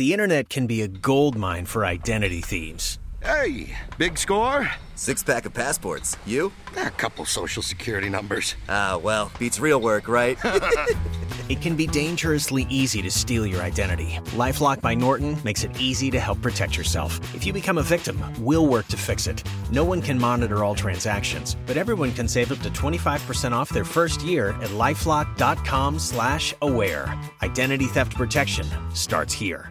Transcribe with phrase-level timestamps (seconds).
[0.00, 2.98] The internet can be a goldmine for identity thieves.
[3.22, 4.66] Hey, big score?
[4.94, 6.16] Six pack of passports.
[6.24, 6.52] You?
[6.78, 8.54] A couple social security numbers.
[8.66, 10.38] Ah, well, beats real work, right?
[11.50, 14.18] it can be dangerously easy to steal your identity.
[14.28, 17.20] Lifelock by Norton makes it easy to help protect yourself.
[17.34, 19.46] If you become a victim, we'll work to fix it.
[19.70, 23.84] No one can monitor all transactions, but everyone can save up to 25% off their
[23.84, 27.20] first year at lifelock.com/aware.
[27.42, 29.70] Identity theft protection starts here.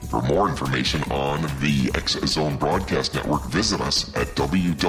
[0.11, 4.81] For more information on the X Zone Broadcast Network, visit us at www.xzbn.net.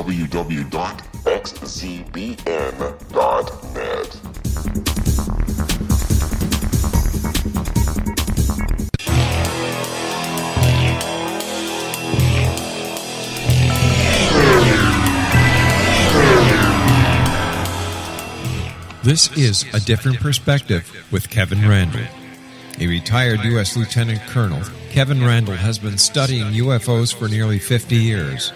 [19.04, 22.21] This is A Different Perspective with Kevin Randle.
[22.82, 23.76] A retired U.S.
[23.76, 28.52] Lieutenant Colonel, Kevin Randle has been studying UFOs for nearly 50 years.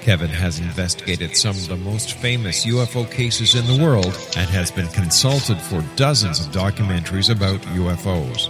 [0.00, 4.06] Kevin has investigated some of the most famous UFO cases in the world
[4.36, 8.48] and has been consulted for dozens of documentaries about UFOs.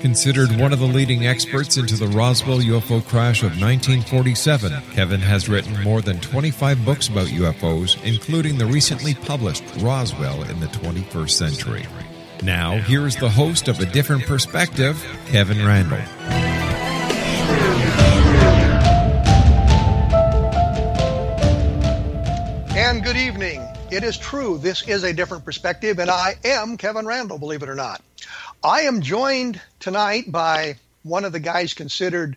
[0.00, 5.48] Considered one of the leading experts into the Roswell UFO crash of 1947, Kevin has
[5.48, 11.30] written more than 25 books about UFOs, including the recently published Roswell in the 21st
[11.30, 11.86] Century.
[12.42, 15.98] Now, here's the host of A Different Perspective, Kevin Randle.
[22.76, 23.66] And good evening.
[23.90, 27.68] It is true, this is a different perspective, and I am Kevin Randle, believe it
[27.68, 28.02] or not.
[28.62, 32.36] I am joined tonight by one of the guys considered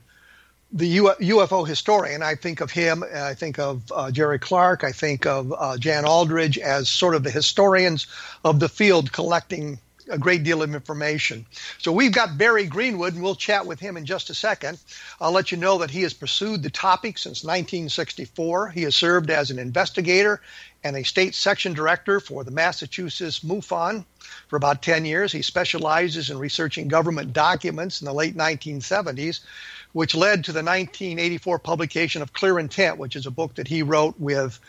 [0.71, 2.21] the UFO historian.
[2.21, 6.05] I think of him, I think of uh, Jerry Clark, I think of uh, Jan
[6.05, 8.07] Aldrich as sort of the historians
[8.43, 11.45] of the field collecting a great deal of information.
[11.77, 14.79] So we've got Barry Greenwood, and we'll chat with him in just a second.
[15.19, 18.69] I'll let you know that he has pursued the topic since 1964.
[18.69, 20.41] He has served as an investigator
[20.83, 24.05] and a state section director for the Massachusetts MUFON
[24.47, 25.31] for about 10 years.
[25.31, 29.41] He specializes in researching government documents in the late 1970s,
[29.93, 33.83] which led to the 1984 publication of Clear Intent, which is a book that he
[33.83, 34.59] wrote with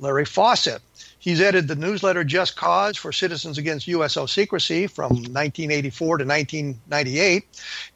[0.00, 0.80] Larry Fawcett.
[1.20, 7.44] He's edited the newsletter Just Cause for Citizens Against UFO Secrecy from 1984 to 1998,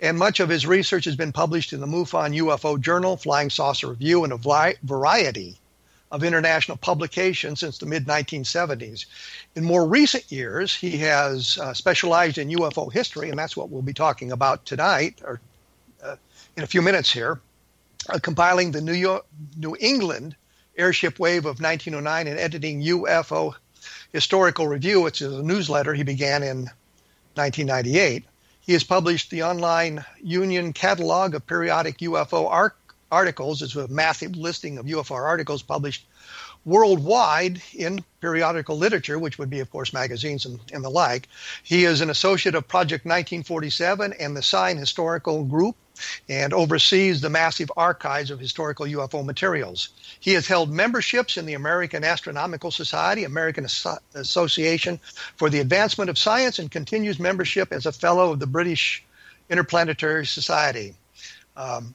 [0.00, 3.91] and much of his research has been published in the MUFON UFO Journal, Flying Saucer
[3.91, 5.61] Review, and a variety
[6.11, 9.06] of international publications since the mid 1970s.
[9.55, 13.82] In more recent years, he has uh, specialized in UFO history, and that's what we'll
[13.82, 15.41] be talking about tonight, or
[16.03, 16.16] uh,
[16.56, 17.41] in a few minutes here,
[18.09, 19.25] uh, compiling the New, York,
[19.56, 20.34] New England
[20.82, 23.54] airship wave of 1909 and editing UFO
[24.12, 26.59] Historical Revue, which is a newsletter he began in
[27.34, 28.25] 1998.
[28.60, 32.75] He has published the online Union Catalog of Periodic UFO Ar-
[33.12, 33.62] Articles.
[33.62, 36.04] It's a massive listing of UFO articles published
[36.65, 41.28] worldwide in periodical literature, which would be, of course, magazines and, and, the like.
[41.62, 45.76] He is an associate of Project 1947 and the Sign Historical Group
[46.28, 49.91] and oversees the massive archives of historical UFO materials.
[50.20, 53.66] He has held memberships in the American Astronomical Society, American
[54.14, 55.00] Association
[55.36, 59.04] for the Advancement of Science, and continues membership as a fellow of the British
[59.50, 60.94] Interplanetary Society.
[61.56, 61.94] Um,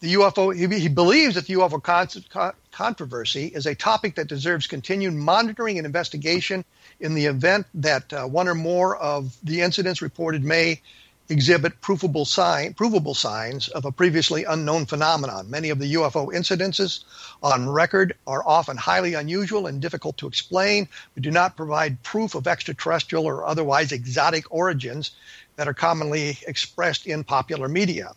[0.00, 4.66] the UFO, he, he, believes that the UFO con- controversy is a topic that deserves
[4.66, 6.64] continued monitoring and investigation
[7.00, 10.80] in the event that uh, one or more of the incidents reported may
[11.30, 15.48] exhibit provable, sign, provable signs of a previously unknown phenomenon.
[15.48, 17.04] Many of the UFO incidences
[17.42, 22.34] on record are often highly unusual and difficult to explain, but do not provide proof
[22.34, 25.12] of extraterrestrial or otherwise exotic origins
[25.56, 28.12] that are commonly expressed in popular media.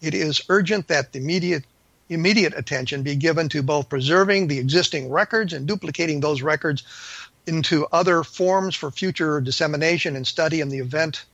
[0.00, 1.64] It is urgent that the immediate,
[2.08, 6.84] immediate attention be given to both preserving the existing records and duplicating those records
[7.46, 11.24] into other forms for future dissemination and study in the event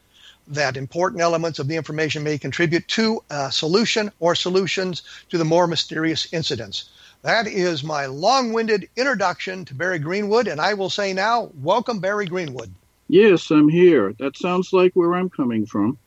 [0.49, 5.45] that important elements of the information may contribute to a solution or solutions to the
[5.45, 6.91] more mysterious incidents.
[7.23, 11.99] That is my long winded introduction to Barry Greenwood, and I will say now, welcome,
[11.99, 12.73] Barry Greenwood.
[13.09, 14.15] Yes, I'm here.
[14.19, 15.99] That sounds like where I'm coming from.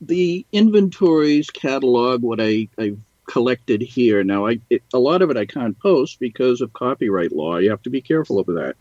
[0.01, 4.24] the inventories catalog what I, I've collected here.
[4.24, 7.57] Now, I it, a lot of it I can't post because of copyright law.
[7.57, 8.75] You have to be careful of that.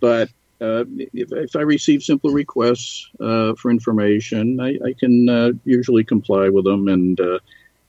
[0.00, 0.30] But
[0.60, 6.04] uh, if, if, I receive simple requests uh, for information, I, I can uh, usually
[6.04, 6.88] comply with them.
[6.88, 7.38] And uh,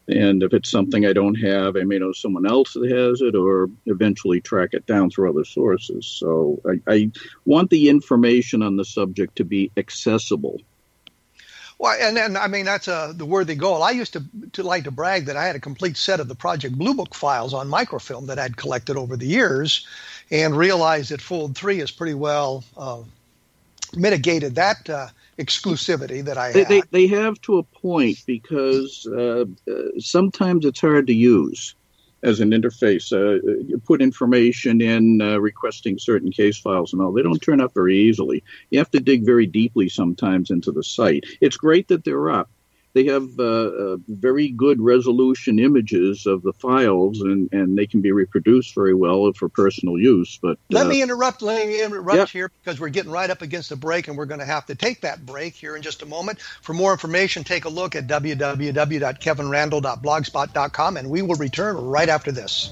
[0.08, 3.36] and if it's something I don't have, I may know someone else that has it,
[3.36, 6.06] or eventually track it down through other sources.
[6.06, 7.12] So I, I
[7.46, 10.62] want the information on the subject to be accessible.
[11.78, 13.84] Well, and, and I mean that's a the worthy goal.
[13.84, 14.24] I used to
[14.54, 17.14] to like to brag that I had a complete set of the Project Blue Book
[17.14, 19.86] files on microfilm that I'd collected over the years,
[20.32, 23.02] and realized that Fold 3 has pretty well uh,
[23.94, 25.08] mitigated that uh,
[25.38, 30.80] exclusivity that I they, they, they, have to a point because uh, uh, sometimes it's
[30.80, 31.76] hard to use
[32.26, 33.14] as an interface.
[33.14, 37.14] Uh, you put information in uh, requesting certain case files and all.
[37.14, 38.44] They don't turn up very easily.
[38.72, 41.26] You have to dig very deeply sometimes into the site.
[41.40, 42.50] It's great that they're up,
[42.96, 48.00] they have uh, uh, very good resolution images of the files, and, and they can
[48.00, 50.40] be reproduced very well for personal use.
[50.42, 51.42] But let uh, me interrupt.
[51.42, 52.26] Let me interrupt yeah.
[52.26, 54.76] here because we're getting right up against the break, and we're going to have to
[54.76, 56.40] take that break here in just a moment.
[56.62, 62.72] For more information, take a look at www.kevinrandle.blogspot.com, and we will return right after this.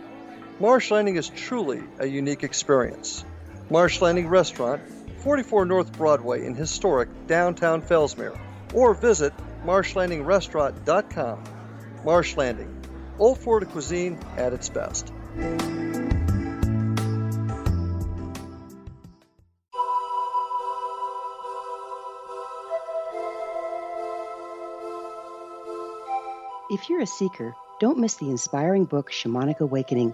[0.61, 3.25] Marsh Landing is truly a unique experience.
[3.71, 4.79] Marsh Landing Restaurant,
[5.23, 8.39] 44 North Broadway in historic downtown Fellsmere,
[8.71, 9.33] or visit
[9.65, 11.43] marshlandingrestaurant.com.
[12.05, 12.79] Marsh Landing,
[13.17, 15.11] Old Florida cuisine at its best.
[26.69, 30.13] If you're a seeker, don't miss the inspiring book Shamanic Awakening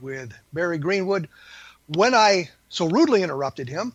[0.00, 1.28] with Barry Greenwood.
[1.86, 3.92] When I so rudely interrupted him,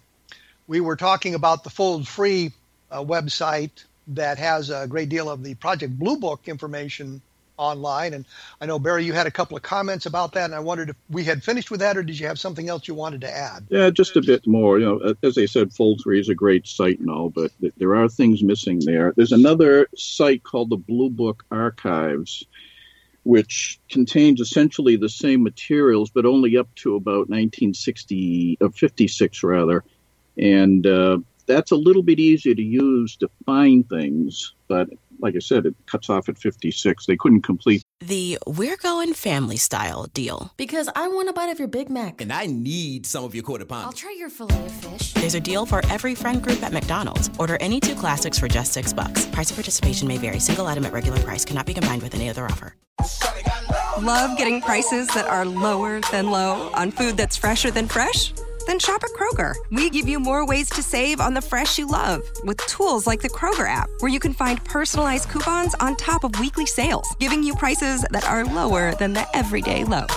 [0.67, 2.51] we were talking about the Fold 3
[2.89, 7.21] uh, website that has a great deal of the Project Blue Book information
[7.57, 8.13] online.
[8.13, 8.25] And
[8.59, 10.95] I know, Barry, you had a couple of comments about that, and I wondered if
[11.09, 13.67] we had finished with that, or did you have something else you wanted to add?
[13.69, 14.79] Yeah, just a bit more.
[14.79, 17.95] You know, as I said, Fold 3 is a great site and all, but there
[17.95, 19.13] are things missing there.
[19.15, 22.45] There's another site called the Blue Book Archives
[23.23, 29.83] which contains essentially the same materials, but only up to about 1960, uh, 56 rather.
[30.37, 35.39] And uh, that's a little bit easier to use to find things, but like I
[35.39, 37.05] said, it cuts off at 56.
[37.05, 40.51] They couldn't complete the We're Going Family Style deal.
[40.57, 42.19] Because I want a bite of your Big Mac.
[42.19, 43.85] And I need some of your quarter pound.
[43.85, 45.13] I'll try your filet of fish.
[45.13, 47.29] There's a deal for every friend group at McDonald's.
[47.37, 49.25] Order any two classics for just six bucks.
[49.27, 50.39] Price of participation may vary.
[50.39, 52.75] Single item at regular price cannot be combined with any other offer.
[54.01, 58.33] Love getting prices that are lower than low on food that's fresher than fresh?
[58.65, 59.53] Then shop at Kroger.
[59.69, 63.21] We give you more ways to save on the fresh you love with tools like
[63.21, 67.43] the Kroger app, where you can find personalized coupons on top of weekly sales, giving
[67.43, 70.07] you prices that are lower than the everyday low.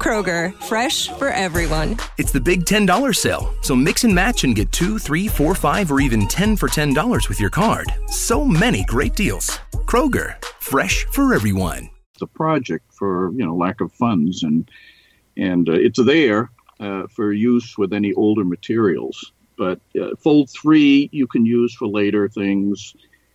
[0.00, 1.98] Kroger, fresh for everyone.
[2.16, 5.92] It's the big $10 sale, so mix and match and get two, three, four, five,
[5.92, 7.92] or even 10 for $10 with your card.
[8.08, 9.58] So many great deals.
[9.84, 11.91] Kroger, fresh for everyone.
[12.22, 14.70] The project for, you know, lack of funds and
[15.36, 19.32] and uh, it's there uh, for use with any older materials.
[19.58, 22.94] But uh, Fold 3 you can use for later things.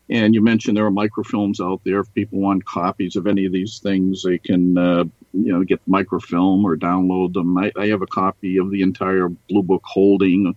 [0.10, 2.00] And you mentioned there are microfilms out there.
[2.00, 5.04] If people want copies of any of these things, they can, uh,
[5.34, 7.58] you know, get microfilm or download them.
[7.58, 10.56] I, I, have a copy of the entire Blue Book holding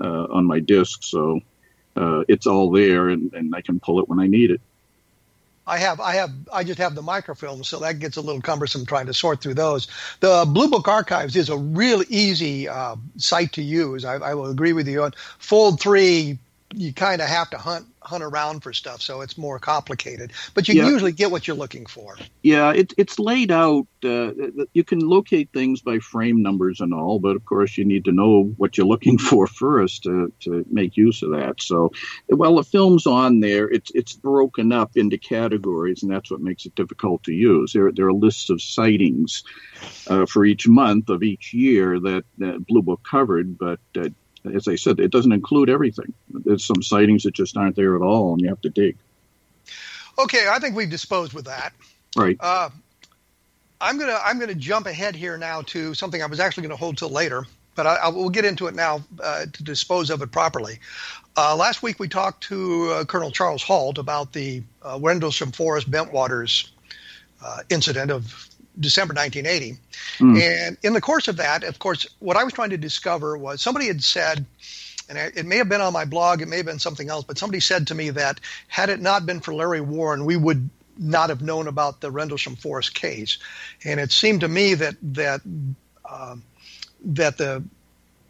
[0.00, 1.40] uh, on my disk, so
[1.94, 4.62] uh, it's all there, and, and I can pull it when I need it.
[5.66, 8.86] I have, I have, I just have the microfilm, so that gets a little cumbersome
[8.86, 9.88] trying to sort through those.
[10.20, 14.04] The Blue Book Archives is a real easy uh, site to use.
[14.04, 15.02] I, I, will agree with you.
[15.02, 16.38] On Fold Three,
[16.74, 20.32] you kind of have to hunt hunt around for stuff, so it's more complicated.
[20.54, 20.88] But you yeah.
[20.88, 22.16] usually get what you're looking for.
[22.42, 23.86] Yeah, it, it's laid out.
[24.04, 24.32] Uh,
[24.72, 28.12] you can locate things by frame numbers and all, but of course you need to
[28.12, 31.60] know what you're looking for first to, to make use of that.
[31.60, 31.92] So,
[32.28, 36.66] while the film's on there, it's it's broken up into categories, and that's what makes
[36.66, 37.72] it difficult to use.
[37.72, 39.42] There there are lists of sightings
[40.08, 44.08] uh, for each month of each year that, that Blue Book covered, but uh,
[44.54, 46.12] as I said, it doesn't include everything.
[46.30, 48.96] There's some sightings that just aren't there at all, and you have to dig.
[50.18, 51.72] Okay, I think we've disposed with that.
[52.16, 52.36] Right.
[52.40, 52.70] Uh,
[53.80, 56.82] I'm gonna I'm gonna jump ahead here now to something I was actually going to
[56.82, 60.22] hold till later, but I, I will get into it now uh, to dispose of
[60.22, 60.78] it properly.
[61.36, 65.90] Uh, last week we talked to uh, Colonel Charles Halt about the uh, Rendlesham Forest
[65.90, 66.70] Bentwaters
[67.44, 69.78] uh, incident of December 1980.
[70.18, 70.40] Mm.
[70.40, 73.62] And in the course of that, of course, what I was trying to discover was
[73.62, 74.44] somebody had said,
[75.08, 77.38] and it may have been on my blog, it may have been something else, but
[77.38, 80.68] somebody said to me that had it not been for Larry Warren, we would
[80.98, 83.38] not have known about the Rendlesham Forest case.
[83.84, 85.40] And it seemed to me that that
[86.04, 86.36] uh,
[87.04, 87.62] that the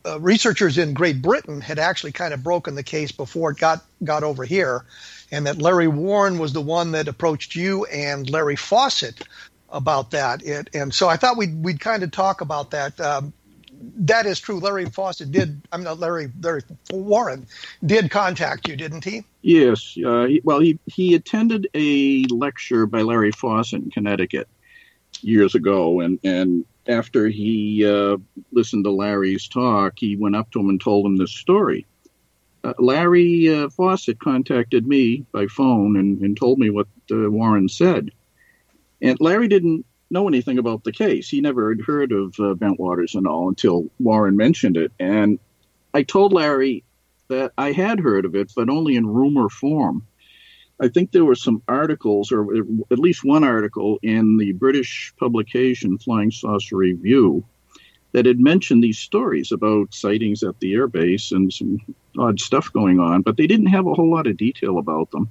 [0.04, 3.84] uh, researchers in Great Britain had actually kind of broken the case before it got
[4.04, 4.84] got over here,
[5.30, 9.22] and that Larry Warren was the one that approached you and Larry Fawcett
[9.68, 10.44] about that.
[10.44, 13.00] It, and so I thought we'd we'd kind of talk about that.
[13.00, 13.32] Um,
[13.98, 14.58] that is true.
[14.58, 15.60] Larry Fawcett did.
[15.72, 16.30] I'm not Larry.
[16.40, 17.46] Larry Warren
[17.84, 19.24] did contact you, didn't he?
[19.42, 19.96] Yes.
[19.98, 24.48] Uh, well, he he attended a lecture by Larry Fawcett in Connecticut
[25.20, 28.16] years ago, and and after he uh,
[28.52, 31.86] listened to Larry's talk, he went up to him and told him this story.
[32.64, 37.68] Uh, Larry uh, Fawcett contacted me by phone and, and told me what uh, Warren
[37.68, 38.10] said.
[39.00, 41.28] And Larry didn't know anything about the case.
[41.28, 44.92] He never had heard of uh, Bentwaters and all until Warren mentioned it.
[44.98, 45.38] And
[45.92, 46.84] I told Larry
[47.28, 50.06] that I had heard of it, but only in rumor form.
[50.78, 52.54] I think there were some articles, or
[52.90, 57.44] at least one article, in the British publication Flying Saucer Review
[58.12, 61.78] that had mentioned these stories about sightings at the airbase and some
[62.18, 65.30] odd stuff going on, but they didn't have a whole lot of detail about them.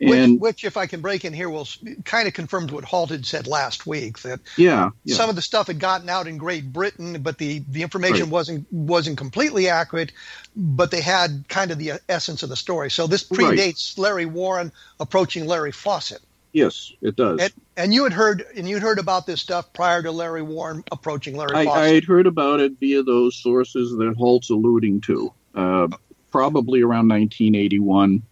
[0.00, 1.66] And, which, which, if I can break in here, will
[2.04, 5.42] kind of confirms what Halt had said last week that yeah, yeah, some of the
[5.42, 8.30] stuff had gotten out in Great Britain, but the, the information right.
[8.30, 10.12] wasn't wasn't completely accurate.
[10.54, 12.90] But they had kind of the essence of the story.
[12.90, 14.02] So this predates right.
[14.02, 16.20] Larry Warren approaching Larry Fawcett.
[16.52, 17.40] Yes, it does.
[17.40, 20.82] And, and, you had heard and you'd heard about this stuff prior to Larry Warren
[20.90, 21.82] approaching Larry I, Fawcett.
[21.82, 25.88] I had heard about it via those sources that Halt's alluding to, uh,
[26.30, 28.22] probably around 1981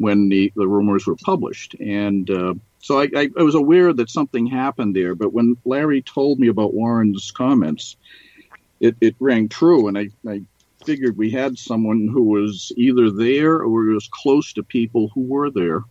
[0.00, 1.74] when the, the rumors were published.
[1.74, 5.14] And uh, so I, I, I, was aware that something happened there.
[5.14, 7.96] But when Larry told me about Warren's comments,
[8.80, 9.88] it, it rang true.
[9.88, 10.40] And I, I
[10.86, 15.50] figured we had someone who was either there or was close to people who were
[15.50, 15.82] there.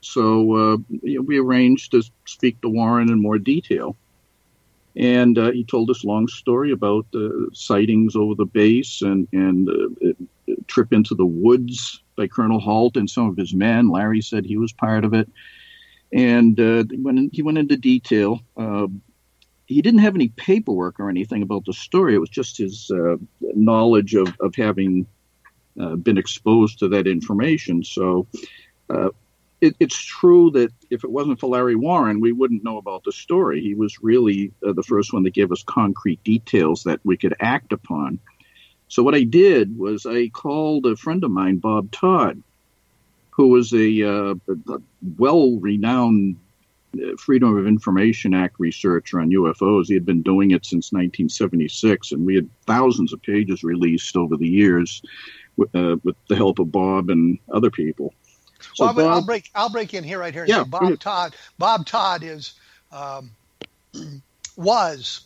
[0.00, 3.94] So uh, you know, we arranged to speak to Warren in more detail.
[4.96, 9.68] And uh, he told us long story about uh, sightings over the base and, and
[9.68, 10.12] uh,
[10.66, 13.88] trip into the woods by Colonel Halt and some of his men.
[13.88, 15.26] Larry said he was part of it,
[16.12, 18.40] and uh, when he went into detail.
[18.56, 18.88] Uh,
[19.66, 22.16] he didn't have any paperwork or anything about the story.
[22.16, 25.06] It was just his uh, knowledge of, of having
[25.80, 27.84] uh, been exposed to that information.
[27.84, 28.26] So
[28.92, 29.10] uh,
[29.60, 33.12] it, it's true that if it wasn't for Larry Warren, we wouldn't know about the
[33.12, 33.60] story.
[33.60, 37.36] He was really uh, the first one that gave us concrete details that we could
[37.38, 38.18] act upon.
[38.90, 42.42] So what I did was I called a friend of mine, Bob Todd,
[43.30, 44.80] who was a, uh, a
[45.16, 46.36] well-renowned
[46.94, 49.86] uh, Freedom of Information Act researcher on UFOs.
[49.86, 54.36] He had been doing it since 1976, and we had thousands of pages released over
[54.36, 55.02] the years
[55.56, 58.12] with, uh, with the help of Bob and other people.
[58.74, 59.50] So well, Bob, I'll break.
[59.54, 60.44] I'll break in here right here.
[60.46, 61.36] Yeah, Bob Todd.
[61.58, 62.54] Bob Todd is
[62.90, 63.30] um,
[64.56, 65.20] was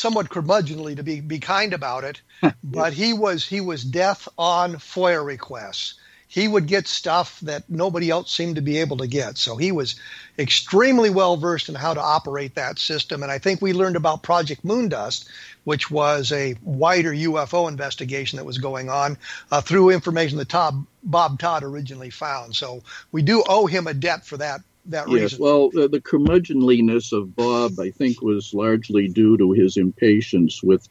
[0.00, 2.22] somewhat curmudgeonly to be, be kind about it,
[2.64, 5.94] but he was he was death on FOIA requests.
[6.26, 9.36] He would get stuff that nobody else seemed to be able to get.
[9.36, 9.96] So he was
[10.38, 13.24] extremely well versed in how to operate that system.
[13.24, 15.28] And I think we learned about Project Moondust,
[15.64, 19.18] which was a wider UFO investigation that was going on
[19.50, 22.54] uh, through information that Todd, Bob Todd originally found.
[22.54, 25.38] So we do owe him a debt for that that yes, reason.
[25.40, 30.88] well, uh, the curmudgeonliness of Bob, I think, was largely due to his impatience with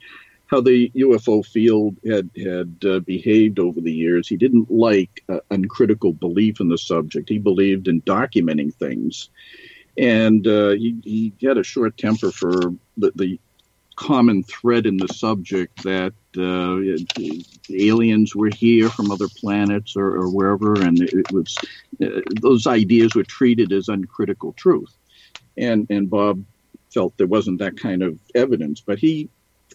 [0.47, 4.27] how the UFO field had had uh, behaved over the years.
[4.27, 7.29] He didn't like uh, uncritical belief in the subject.
[7.29, 9.29] He believed in documenting things,
[9.97, 13.39] and uh, he, he had a short temper for the, the
[13.95, 16.79] common thread in the subject that uh,
[17.71, 21.59] aliens were here from other planets or, or wherever, and it was
[22.03, 24.93] uh, those ideas were treated as uncritical truth.
[25.57, 26.43] And and Bob
[26.93, 29.29] felt there wasn't that kind of evidence, but he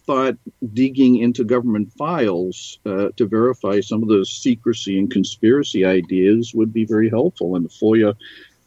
[0.05, 0.35] thought
[0.73, 6.73] digging into government files uh, to verify some of those secrecy and conspiracy ideas would
[6.73, 8.13] be very helpful, and the FOIA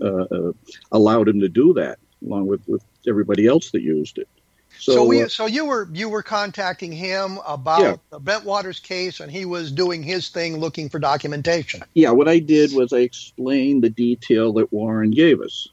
[0.00, 0.52] uh, uh,
[0.92, 4.28] allowed him to do that, along with, with everybody else that used it.
[4.78, 7.96] So, so, we, uh, so you were you were contacting him about yeah.
[8.10, 11.82] the Bentwaters case, and he was doing his thing, looking for documentation.
[11.94, 15.68] Yeah, what I did was I explained the detail that Warren gave us,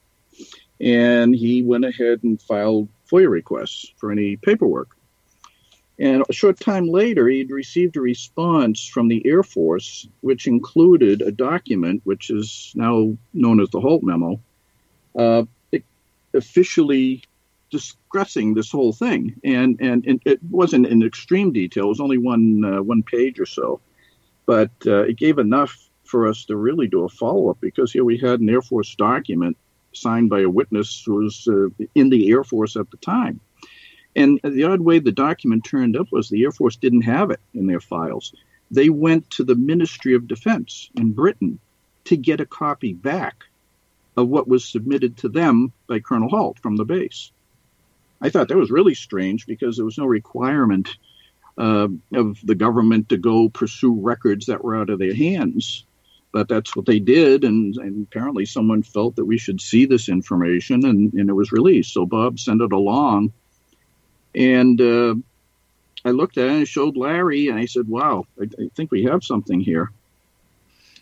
[0.79, 4.89] and he went ahead and filed FOIA requests for any paperwork.
[5.97, 11.21] And a short time later, he'd received a response from the Air Force, which included
[11.21, 14.41] a document which is now known as the Halt Memo.
[15.17, 15.43] Uh,
[16.35, 17.23] officially
[17.71, 21.85] discussing this whole thing, and, and, and it wasn't in extreme detail.
[21.85, 23.81] It was only one uh, one page or so,
[24.45, 28.05] but uh, it gave enough for us to really do a follow up because here
[28.05, 29.57] we had an Air Force document
[29.93, 33.39] signed by a witness who was uh, in the Air Force at the time.
[34.15, 37.41] And the odd way the document turned up was the Air Force didn't have it
[37.53, 38.33] in their files.
[38.71, 41.59] They went to the Ministry of Defense in Britain
[42.05, 43.43] to get a copy back
[44.15, 47.31] of what was submitted to them by Colonel Halt from the base.
[48.21, 50.89] I thought that was really strange because there was no requirement
[51.57, 55.85] uh, of the government to go pursue records that were out of their hands.
[56.31, 60.09] But that's what they did, and, and apparently someone felt that we should see this
[60.09, 61.93] information, and, and it was released.
[61.93, 63.31] So Bob sent it along,
[64.33, 65.15] and uh,
[66.03, 68.91] I looked at it and I showed Larry, and I said, "Wow, I, I think
[68.91, 69.91] we have something here."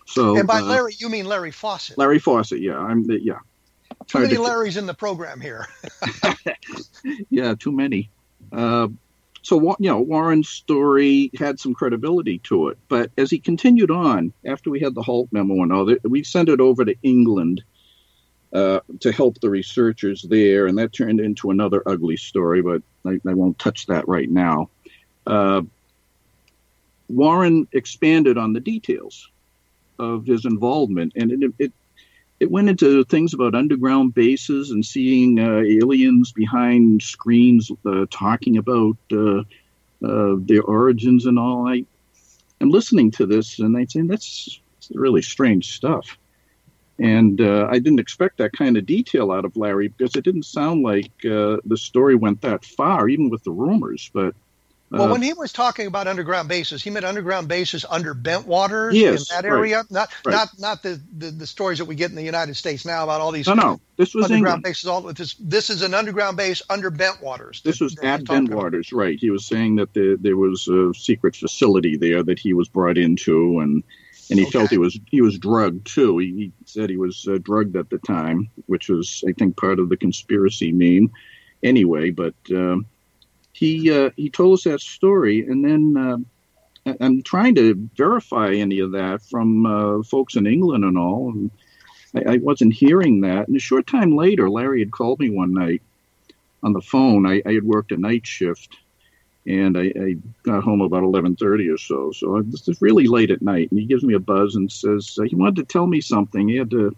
[0.06, 1.98] So, and by uh, Larry, you mean Larry Fawcett?
[1.98, 3.40] Larry Fawcett, yeah, I'm the, yeah.
[4.08, 5.68] Too many Larrys in the program here.
[7.30, 8.10] yeah, too many.
[8.52, 8.88] Uh,
[9.42, 14.32] so you know, Warren's story had some credibility to it, but as he continued on,
[14.46, 17.62] after we had the Halt memo and all that, we sent it over to England
[18.54, 22.62] uh, to help the researchers there, and that turned into another ugly story.
[22.62, 24.70] But I, I won't touch that right now.
[25.28, 25.64] Uh,
[27.10, 29.30] Warren expanded on the details
[30.00, 31.74] of his involvement, and it, it
[32.40, 38.58] it went into things about underground bases and seeing uh, aliens behind screens uh, talking
[38.58, 39.40] about uh,
[40.06, 41.68] uh their origins and all.
[41.68, 41.86] I
[42.62, 44.60] am listening to this and I'm saying that's
[44.94, 46.18] really strange stuff.
[47.00, 50.44] And uh, I didn't expect that kind of detail out of Larry because it didn't
[50.46, 54.12] sound like the story went that far, even with the rumors.
[54.14, 54.36] But
[54.94, 58.94] well, uh, when he was talking about underground bases, he meant underground bases under Bentwaters
[58.94, 60.34] yes, in that area, right, not right.
[60.34, 63.20] not not the, the, the stories that we get in the United States now about
[63.20, 63.48] all these.
[63.48, 64.64] No, no, this was underground England.
[64.64, 64.88] bases.
[64.88, 67.64] All this this is an underground base under Bentwaters.
[67.64, 69.18] This was at Bentwaters, right?
[69.20, 73.00] He was saying that the, there was a secret facility there that he was brought
[73.00, 73.84] into, and
[74.30, 74.52] and he okay.
[74.52, 76.20] felt he was he was drugged too.
[76.20, 79.80] He, he said he was uh, drugged at the time, which was I think part
[79.80, 81.12] of the conspiracy meme.
[81.64, 82.36] Anyway, but.
[82.52, 82.86] Um,
[83.54, 85.96] he uh, he told us that story, and then
[86.86, 91.30] uh, I'm trying to verify any of that from uh, folks in England and all,
[91.30, 91.52] and
[92.16, 93.48] I, I, wasn't hearing that.
[93.48, 95.82] And a short time later, Larry had called me one night
[96.64, 97.26] on the phone.
[97.26, 98.76] I, I had worked a night shift,
[99.46, 102.12] and I, I got home about 11:30 or so.
[102.12, 105.18] So this is really late at night, and he gives me a buzz and says
[105.20, 106.48] uh, he wanted to tell me something.
[106.50, 106.96] He had to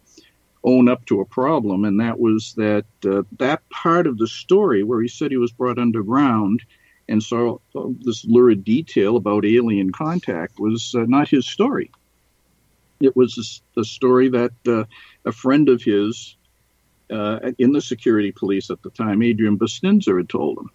[0.65, 4.84] own up to a problem, and that was that uh, that part of the story
[4.84, 6.63] where he said he was brought underground
[7.08, 7.60] and saw
[8.04, 11.91] this lurid detail about alien contact was uh, not his story.
[12.99, 14.86] It was the story that uh,
[15.23, 16.36] a friend of his
[17.12, 20.71] uh, in the security police at the time, Adrian Bustinza, had told him.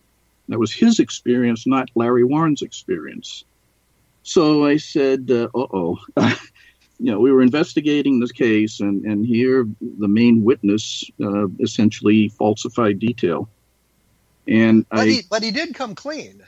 [0.48, 3.44] That was his experience, not Larry Warren's experience.
[4.22, 5.98] So I said, uh oh.
[7.00, 12.28] you know, we were investigating this case, and, and here the main witness uh, essentially
[12.28, 13.48] falsified detail.
[14.46, 16.42] And but I, he, but he did come clean.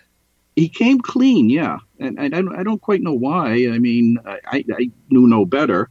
[0.54, 3.68] He came clean, yeah, and, and I, don't, I don't quite know why.
[3.72, 5.88] I mean, I, I knew no better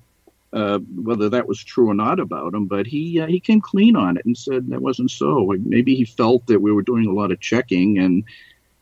[0.53, 3.95] uh, whether that was true or not about him, but he uh, he came clean
[3.95, 5.53] on it and said that wasn't so.
[5.63, 8.23] Maybe he felt that we were doing a lot of checking and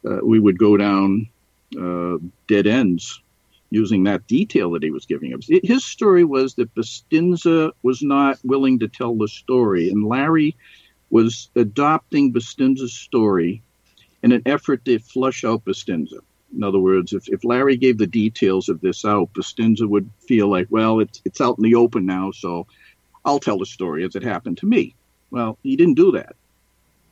[0.06, 1.30] uh, we would go down
[1.80, 3.22] uh, dead ends
[3.70, 5.48] using that detail that he was giving us.
[5.48, 10.56] His story was that Bustinza was not willing to tell the story, and Larry
[11.10, 13.62] was adopting Bustinza's story
[14.24, 16.20] in an effort to flush out Bustinza.
[16.56, 20.50] In other words, if, if Larry gave the details of this out, Bustinza would feel
[20.50, 22.66] like, well, it's, it's out in the open now, so
[23.24, 24.96] I'll tell the story as it happened to me.
[25.30, 26.36] Well, he didn't do that.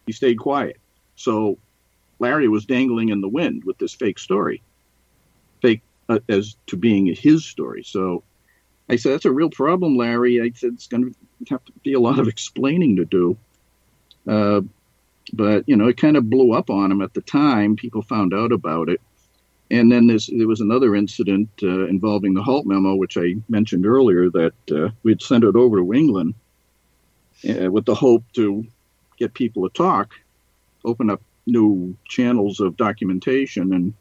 [0.07, 0.77] He stayed quiet.
[1.15, 1.59] So
[2.19, 4.63] Larry was dangling in the wind with this fake story.
[6.09, 7.83] Uh, as to being his story.
[7.83, 8.23] So
[8.89, 10.39] I said, that's a real problem, Larry.
[10.41, 11.15] I said, it's going to
[11.49, 13.37] have to be a lot of explaining to do.
[14.25, 14.61] Uh,
[15.33, 17.75] but, you know, it kind of blew up on him at the time.
[17.75, 19.01] People found out about it.
[19.69, 24.29] And then there was another incident uh, involving the Halt memo, which I mentioned earlier,
[24.29, 26.35] that uh, we'd sent it over to England
[27.49, 28.65] uh, with the hope to
[29.17, 30.13] get people to talk,
[30.85, 33.73] open up new channels of documentation.
[33.73, 33.93] And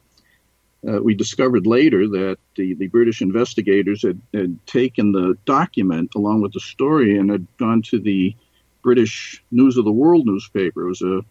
[0.87, 6.41] uh, we discovered later that the, the British investigators had, had taken the document along
[6.41, 8.35] with the story and had gone to the
[8.83, 10.83] British News of the World newspaper.
[10.85, 11.21] It was a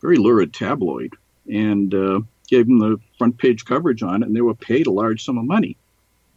[0.00, 1.12] very lurid tabloid
[1.48, 4.90] and uh, gave them the front page coverage on it, and they were paid a
[4.92, 5.76] large sum of money.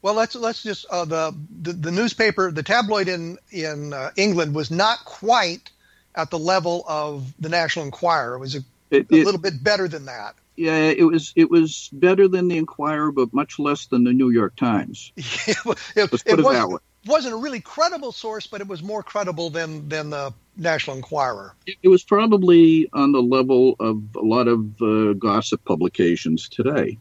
[0.04, 4.56] Well, let's let's just uh, the, the, the newspaper, the tabloid in in uh, England
[4.56, 5.70] was not quite
[6.16, 8.36] at the level of the National Enquirer.
[8.36, 10.36] It was a, It- a it- little bit better than that.
[10.62, 14.30] Yeah, it was it was better than the Enquirer, but much less than the New
[14.30, 15.12] York Times.
[15.18, 16.80] it, it, Let's put it that wasn't, way.
[17.08, 21.56] wasn't a really credible source, but it was more credible than than the National Enquirer.
[21.66, 27.00] It, it was probably on the level of a lot of uh, gossip publications today.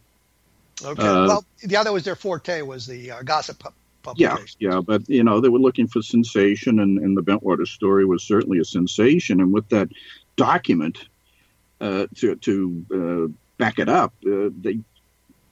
[0.82, 1.02] Okay.
[1.06, 3.62] Uh, well, the other was their forte was the uh, gossip
[4.02, 7.66] pu- Yeah, yeah, but you know they were looking for sensation, and, and the Bentwater
[7.66, 9.38] story was certainly a sensation.
[9.38, 9.90] And with that
[10.36, 10.96] document
[11.80, 14.80] uh, to to uh, back it up, uh, they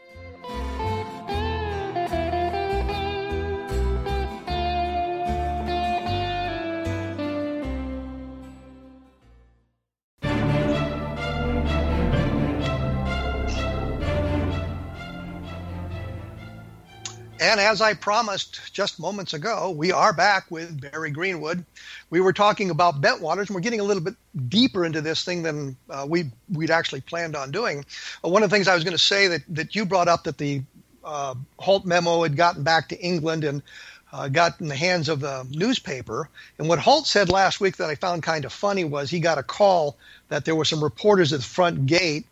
[17.51, 21.65] And as I promised just moments ago, we are back with Barry Greenwood.
[22.09, 24.15] We were talking about Bentwaters, and we're getting a little bit
[24.47, 27.83] deeper into this thing than uh, we we'd actually planned on doing.
[28.23, 30.23] Uh, one of the things I was going to say that that you brought up
[30.23, 30.61] that the
[31.03, 33.61] uh, Halt memo had gotten back to England and
[34.13, 36.29] uh, got in the hands of the newspaper.
[36.57, 39.37] And what Halt said last week that I found kind of funny was he got
[39.37, 39.97] a call
[40.29, 42.27] that there were some reporters at the front gate,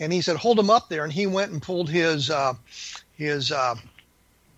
[0.00, 2.54] and he said, "Hold them up there," and he went and pulled his uh,
[3.16, 3.52] his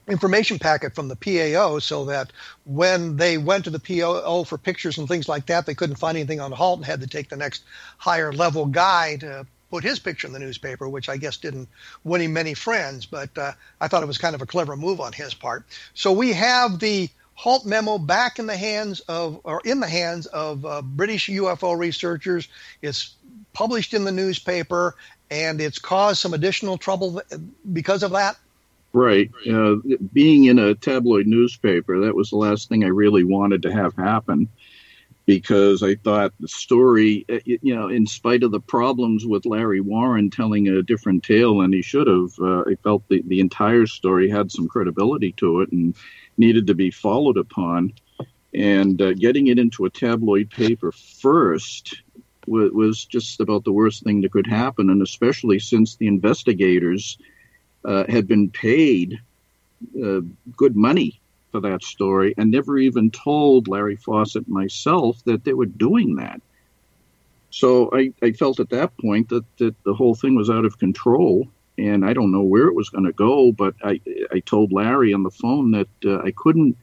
[0.08, 2.32] information packet from the PAO so that
[2.64, 6.16] when they went to the PAO for pictures and things like that, they couldn't find
[6.16, 7.64] anything on Halt and had to take the next
[7.98, 11.68] higher level guy to put his picture in the newspaper, which I guess didn't
[12.04, 15.00] win him many friends, but uh, I thought it was kind of a clever move
[15.00, 15.64] on his part.
[15.94, 20.26] So we have the Halt memo back in the hands of, or in the hands
[20.26, 22.48] of uh, British UFO researchers.
[22.80, 23.14] It's
[23.52, 24.94] published in the newspaper,
[25.30, 27.20] and it's caused some additional trouble
[27.72, 28.36] because of that.
[28.96, 29.30] Right.
[29.46, 29.76] Uh,
[30.10, 33.94] being in a tabloid newspaper, that was the last thing I really wanted to have
[33.94, 34.48] happen
[35.26, 39.82] because I thought the story, uh, you know, in spite of the problems with Larry
[39.82, 43.86] Warren telling a different tale than he should have, uh, I felt the, the entire
[43.86, 45.94] story had some credibility to it and
[46.38, 47.92] needed to be followed upon.
[48.54, 52.00] And uh, getting it into a tabloid paper first
[52.46, 57.18] was, was just about the worst thing that could happen, and especially since the investigators
[57.86, 59.20] uh, had been paid
[60.02, 60.20] uh,
[60.56, 61.20] good money
[61.52, 66.42] for that story and never even told Larry Fawcett myself that they were doing that.
[67.50, 70.78] So I, I felt at that point that, that the whole thing was out of
[70.78, 74.00] control and I don't know where it was going to go, but I,
[74.32, 76.76] I told Larry on the phone that uh, I couldn't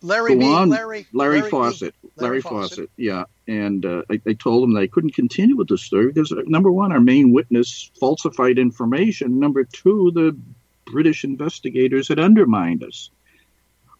[0.00, 0.68] Larry go B, on.
[0.70, 1.94] Larry, Larry, Larry Fawcett.
[2.02, 2.08] B.
[2.16, 2.76] Larry, Larry Fawcett.
[2.76, 2.90] Fawcett.
[2.96, 6.32] Yeah, and uh, I, I told them that I couldn't continue with the story because
[6.32, 9.40] uh, number one, our main witness falsified information.
[9.40, 10.36] Number two, the
[10.90, 13.10] British investigators had undermined us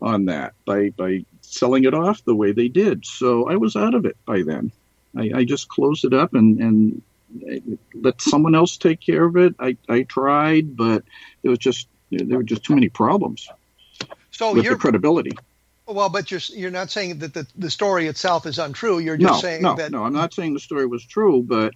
[0.01, 3.05] on that by by selling it off the way they did.
[3.07, 4.73] So I was out of it by then.
[5.17, 7.03] I, I just closed it up and and
[7.95, 9.55] let someone else take care of it.
[9.59, 11.05] I, I tried, but
[11.43, 13.49] it was just there were just too many problems
[14.31, 15.33] So with you're the credibility.
[15.87, 18.99] Well, but you're you're not saying that the, the story itself is untrue.
[18.99, 20.05] You're just no, saying no, that no.
[20.05, 21.75] I'm not saying the story was true, but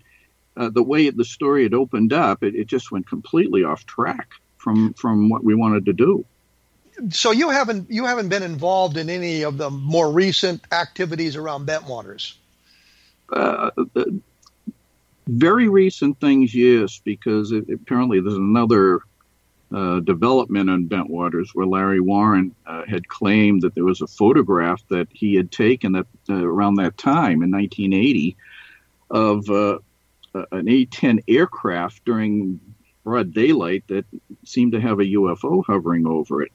[0.56, 4.30] uh, the way the story had opened up, it, it just went completely off track
[4.56, 6.24] from from what we wanted to do.
[7.10, 11.66] so you haven't you haven't been involved in any of the more recent activities around
[11.66, 12.34] Bentwaters.
[13.32, 13.70] Uh,
[15.26, 19.00] very recent things, yes, because it, apparently there's another
[19.74, 24.83] uh, development on Bentwaters where Larry Warren uh, had claimed that there was a photograph
[24.90, 28.37] that he had taken that uh, around that time in 1980
[29.11, 29.79] of uh,
[30.52, 32.61] an A-10 aircraft during
[33.02, 34.05] broad daylight that
[34.44, 36.52] seemed to have a UFO hovering over it.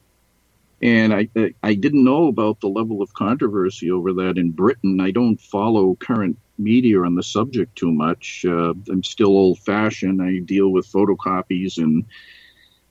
[0.80, 1.28] And I,
[1.62, 5.00] I didn't know about the level of controversy over that in Britain.
[5.00, 8.44] I don't follow current media on the subject too much.
[8.46, 10.20] Uh, I'm still old fashioned.
[10.20, 12.04] I deal with photocopies and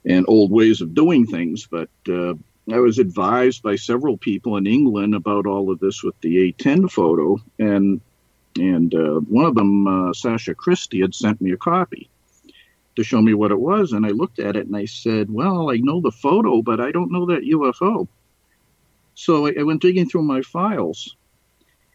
[0.05, 1.67] and old ways of doing things.
[1.67, 2.33] But uh,
[2.71, 6.91] I was advised by several people in England about all of this with the A10
[6.91, 8.01] photo, and
[8.59, 12.09] and uh, one of them, uh, Sacha Christie, had sent me a copy
[12.97, 15.71] to show me what it was, and I looked at it and I said, "Well,
[15.71, 18.07] I know the photo, but I don't know that UFO."
[19.15, 21.15] So I, I went digging through my files,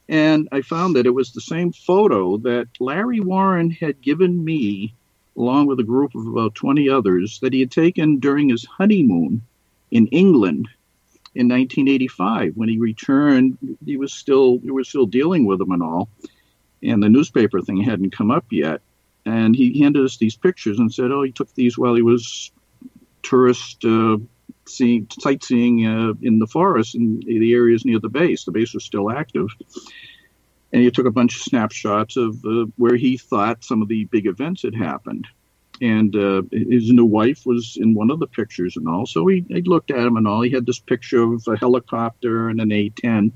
[0.09, 4.95] and I found that it was the same photo that Larry Warren had given me
[5.37, 9.43] along with a group of about 20 others, that he had taken during his honeymoon
[9.91, 10.69] in England
[11.35, 12.57] in 1985.
[12.57, 16.09] When he returned, he was still we were still dealing with him and all,
[16.83, 18.81] and the newspaper thing hadn't come up yet.
[19.25, 22.51] And he handed us these pictures and said, "Oh, he took these while he was
[23.23, 24.19] tourist uh,
[24.67, 28.45] seeing sightseeing uh, in the forest in the areas near the base.
[28.45, 29.49] The base was still active."
[30.73, 34.05] And he took a bunch of snapshots of uh, where he thought some of the
[34.05, 35.27] big events had happened
[35.81, 39.07] and uh, his new wife was in one of the pictures and all.
[39.07, 40.43] So he, he looked at him and all.
[40.43, 43.33] He had this picture of a helicopter and an A-10.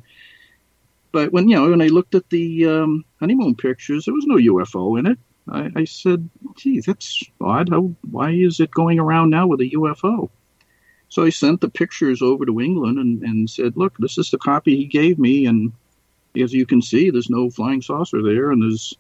[1.13, 4.37] But when you know when I looked at the um, honeymoon pictures, there was no
[4.37, 5.19] UFO in it.
[5.49, 7.71] I, I said, "Gee, that's odd.
[7.71, 10.31] How, why is it going around now with a UFO?"
[11.09, 14.39] So I sent the pictures over to England and, and said, "Look, this is the
[14.39, 15.73] copy he gave me, and
[16.37, 18.95] as you can see, there's no flying saucer there, and there's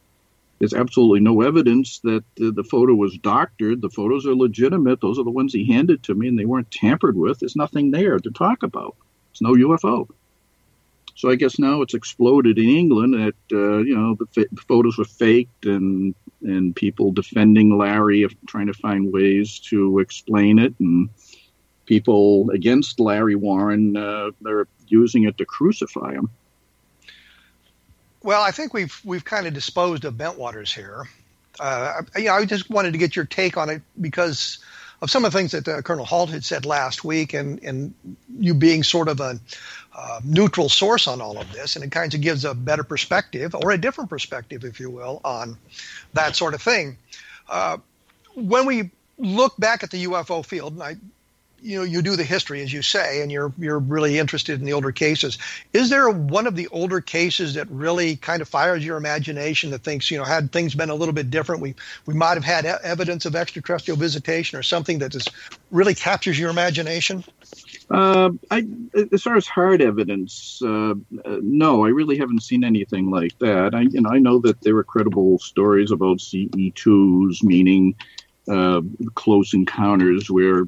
[0.58, 3.80] there's absolutely no evidence that the photo was doctored.
[3.80, 5.00] The photos are legitimate.
[5.00, 7.38] Those are the ones he handed to me, and they weren't tampered with.
[7.38, 8.94] There's nothing there to talk about.
[9.30, 10.08] It's no UFO.
[11.14, 14.98] So I guess now it's exploded in England that uh, you know the f- photos
[14.98, 20.74] were faked, and and people defending Larry, of trying to find ways to explain it,
[20.78, 21.08] and
[21.86, 26.30] people against Larry Warren, uh, they're using it to crucify him.
[28.22, 31.08] Well, I think we've we've kind of disposed of Bentwaters here.
[31.58, 34.58] Uh, you know, I just wanted to get your take on it because
[35.02, 37.94] of some of the things that uh, Colonel Halt had said last week, and and
[38.38, 39.40] you being sort of a
[39.96, 43.54] uh, neutral source on all of this, and it kind of gives a better perspective
[43.54, 45.56] or a different perspective, if you will, on
[46.12, 46.98] that sort of thing.
[47.48, 47.78] Uh,
[48.34, 50.96] when we look back at the UFO field, and I
[51.62, 54.64] you know you do the history as you say and you're you're really interested in
[54.64, 55.38] the older cases
[55.72, 59.82] is there one of the older cases that really kind of fires your imagination that
[59.82, 61.74] thinks you know had things been a little bit different we
[62.06, 65.30] we might have had evidence of extraterrestrial visitation or something that just
[65.70, 67.24] really captures your imagination
[67.90, 68.66] uh, I,
[69.12, 70.94] as far as hard evidence, uh,
[71.42, 73.74] no, I really haven't seen anything like that.
[73.74, 77.96] I, you know, I know that there are credible stories about CE2s, meaning
[78.48, 78.82] uh,
[79.16, 80.66] close encounters where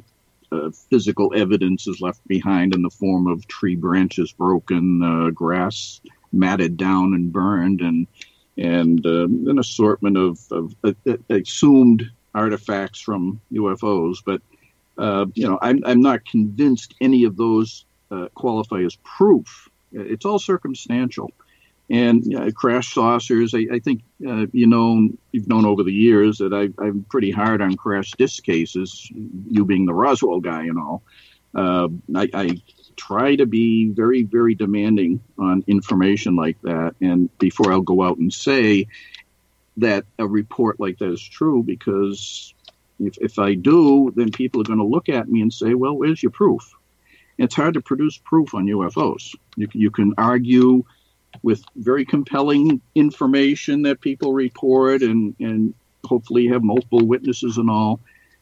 [0.53, 6.01] uh, physical evidence is left behind in the form of tree branches broken, uh, grass
[6.33, 8.07] matted down and burned, and
[8.59, 14.19] and uh, an assortment of, of uh, uh, assumed artifacts from UFOs.
[14.25, 14.43] But
[14.99, 17.85] uh, you know, I'm I'm not convinced any of those
[18.35, 19.71] qualify as proof.
[19.91, 21.31] It's all circumstantial.
[21.91, 26.53] And crash saucers, I, I think uh, you know you've known over the years that
[26.55, 29.11] I, am pretty hard on crash disc cases.
[29.13, 31.03] You being the Roswell guy and all,
[31.55, 32.63] uh, I, I
[32.97, 36.95] try to be very very demanding on information like that.
[37.01, 38.87] And before I'll go out and say
[39.79, 42.55] that a report like that is true, because
[43.01, 45.97] if, if I do, then people are going to look at me and say, "Well,
[45.97, 46.73] where's your proof?"
[47.39, 49.35] It's hard to produce proof on UFOs.
[49.57, 50.85] You, you can argue
[51.43, 55.75] with very compelling information that people report and, and
[56.05, 58.01] hopefully have multiple witnesses and all,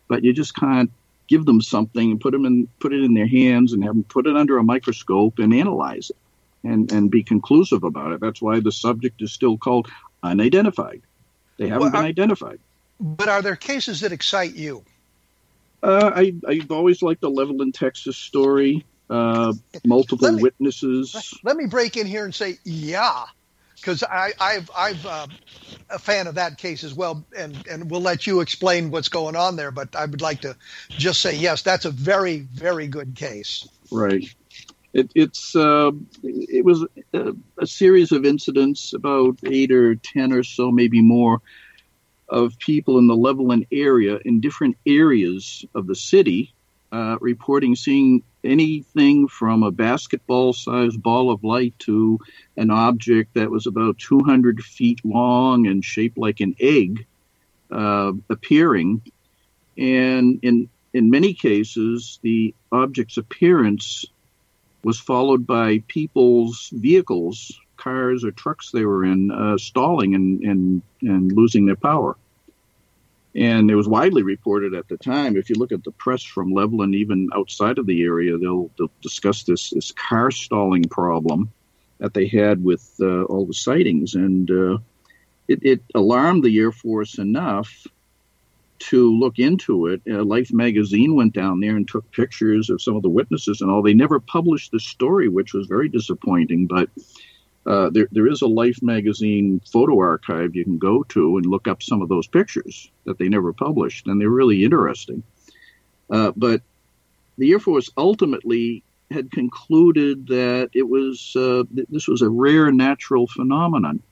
[0.09, 0.91] but you just can't
[1.29, 4.03] give them something and put them in put it in their hands and have them
[4.03, 8.21] put it under a microscope and analyze it and and be conclusive about it.
[8.21, 9.89] That's why the subject is still called
[10.23, 11.03] unidentified.
[11.57, 12.59] They haven't well, been are, identified.
[12.99, 14.85] But are there cases that excite you?
[15.83, 19.53] Uh, I I've always liked the Levelland, Texas story uh,
[19.85, 21.35] multiple me, witnesses.
[21.43, 23.25] Let me break in here and say, yeah,
[23.77, 25.27] because I've I've uh,
[25.91, 29.37] a fan of that case as well, and and we'll let you explain what's going
[29.37, 29.71] on there.
[29.71, 30.57] But I would like to
[30.89, 33.69] just say yes, that's a very very good case.
[33.91, 34.25] Right.
[34.93, 35.93] It, it's uh,
[36.23, 41.41] it was a, a series of incidents, about eight or ten or so, maybe more,
[42.29, 46.55] of people in the Levelland area in different areas of the city
[46.93, 52.19] uh, reporting seeing anything from a basketball sized ball of light to
[52.57, 57.07] an object that was about 200 feet long and shaped like an egg
[57.71, 59.03] uh, appearing.
[59.77, 64.05] And in, in many cases, the object's appearance
[64.83, 70.83] was followed by people's vehicles, cars or trucks they were in, uh, stalling and, and,
[71.03, 72.17] and losing their power.
[73.35, 75.37] And it was widely reported at the time.
[75.37, 78.91] If you look at the press from Levelland, even outside of the area, they'll, they'll
[79.03, 81.53] discuss this this car stalling problem
[81.99, 84.79] that they had with uh, all the sightings, and uh,
[85.47, 87.87] it, it, alarmed the Air Force enough
[88.79, 90.01] to look into it.
[90.11, 93.71] Uh, Life magazine went down there and took pictures of some of the witnesses and
[93.71, 93.83] all.
[93.83, 96.89] They never published the story, which was very disappointing, but
[97.71, 101.69] Uh, there, there is a Life magazine photo archive you can go to and look
[101.69, 105.23] up some of those pictures that they never published, and they're really interesting.
[106.11, 106.63] Uh, but
[107.39, 113.29] the Air Force ultimately had concluded that it was uh, this was a rare natural
[113.29, 114.03] phenomenon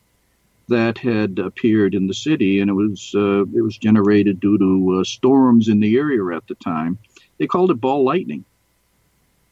[0.69, 5.01] that had appeared in the city, and it was uh, it was generated due to
[5.01, 6.97] uh, storms in the area at the time.
[7.39, 8.45] They called it ball lightning.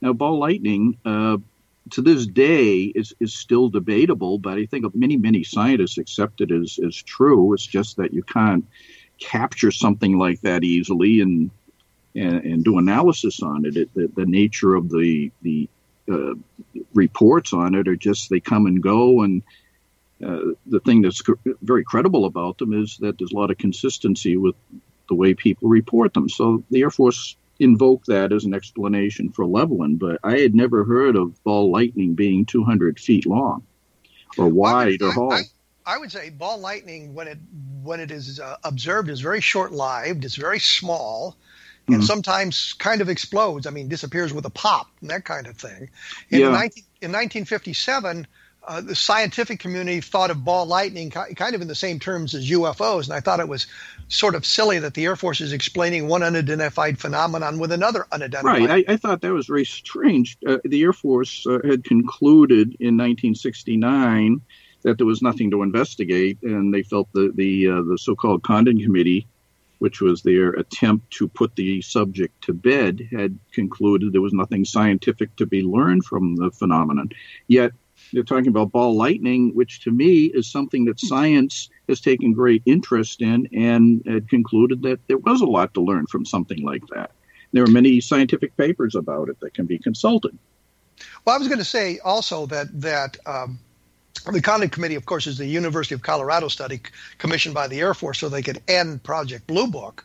[0.01, 0.97] Now, ball lightning
[1.91, 6.51] to this day is, is still debatable, but I think many many scientists accept it
[6.51, 7.53] as as true.
[7.55, 8.67] It's just that you can't
[9.19, 11.51] capture something like that easily and
[12.15, 13.77] and, and do analysis on it.
[13.77, 15.69] it the, the, nature of the the
[16.11, 16.35] uh,
[16.95, 19.43] reports on it are just they come and go and
[20.25, 21.23] uh, the thing that's
[21.61, 24.55] very credible about them is that there's a lot of consistency with
[25.09, 26.29] the way people report them.
[26.29, 30.85] So the Air Force invoked that as an explanation for Levelland, but I had never
[30.85, 33.65] heard of ball lightning being 200 feet long
[34.37, 35.33] or wide I, or tall.
[35.33, 35.43] I,
[35.87, 37.39] I, would say ball lightning, when it
[37.83, 40.25] when it is uh, observed, is very short-lived.
[40.25, 41.37] It's very small.
[41.89, 42.05] And mm-hmm.
[42.05, 43.65] sometimes kind of explodes.
[43.65, 45.89] I mean, disappears with a pop and that kind of thing.
[46.31, 46.49] In, yeah.
[46.49, 48.27] 19, in 1957,
[48.67, 52.51] uh, the scientific community thought of ball lightning kind of in the same terms as
[52.51, 53.67] UFOs, and I thought it was
[54.09, 58.69] sort of silly that the Air Force is explaining one unidentified phenomenon with another unidentified.
[58.69, 58.85] Right.
[58.89, 60.37] I, I thought that was very strange.
[60.47, 64.41] Uh, the Air Force uh, had concluded in 1969
[64.83, 68.81] that there was nothing to investigate, and they felt the the uh, the so-called Condon
[68.81, 69.27] Committee,
[69.79, 74.65] which was their attempt to put the subject to bed, had concluded there was nothing
[74.65, 77.11] scientific to be learned from the phenomenon.
[77.47, 77.73] Yet
[78.13, 82.63] they're talking about ball lightning, which to me is something that science has taken great
[82.67, 86.83] interest in and had concluded that there was a lot to learn from something like
[86.95, 87.13] that.
[87.53, 90.37] There are many scientific papers about it that can be consulted.
[91.25, 93.59] Well, I was going to say also that that um,
[94.33, 96.81] the Condon Committee, of course, is the University of Colorado study
[97.19, 100.05] commissioned by the Air Force so they could end Project Blue Book,